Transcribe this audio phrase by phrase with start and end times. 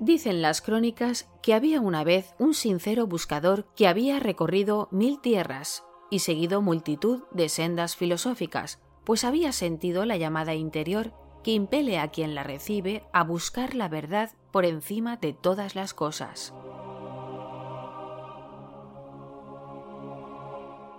[0.00, 5.84] Dicen las crónicas que había una vez un sincero buscador que había recorrido mil tierras
[6.08, 11.12] y seguido multitud de sendas filosóficas, pues había sentido la llamada interior
[11.44, 15.92] que impele a quien la recibe a buscar la verdad por encima de todas las
[15.92, 16.54] cosas.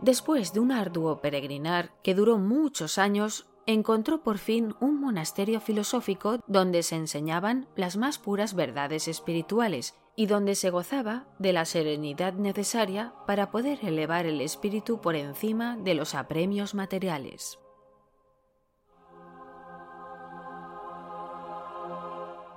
[0.00, 6.38] Después de un arduo peregrinar que duró muchos años, encontró por fin un monasterio filosófico
[6.46, 12.32] donde se enseñaban las más puras verdades espirituales y donde se gozaba de la serenidad
[12.32, 17.58] necesaria para poder elevar el espíritu por encima de los apremios materiales.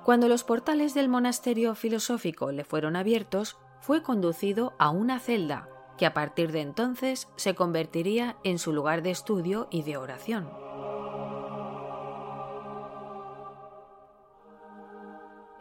[0.05, 6.05] Cuando los portales del monasterio filosófico le fueron abiertos, fue conducido a una celda que
[6.05, 10.60] a partir de entonces se convertiría en su lugar de estudio y de oración.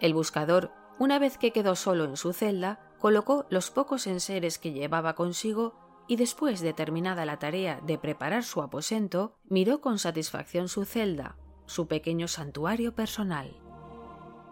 [0.01, 4.73] El buscador, una vez que quedó solo en su celda, colocó los pocos enseres que
[4.73, 5.75] llevaba consigo
[6.09, 11.37] y después de terminada la tarea de preparar su aposento, miró con satisfacción su celda,
[11.67, 13.57] su pequeño santuario personal.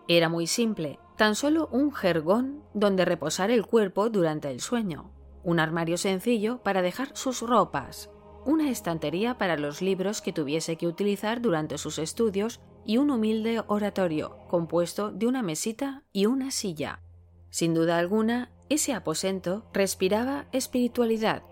[0.06, 5.10] Era muy simple, tan solo un jergón donde reposar el cuerpo durante el sueño,
[5.42, 8.10] un armario sencillo para dejar sus ropas,
[8.44, 13.62] una estantería para los libros que tuviese que utilizar durante sus estudios y un humilde
[13.66, 17.02] oratorio compuesto de una mesita y una silla.
[17.50, 21.42] Sin duda alguna, ese aposento respiraba espiritualidad.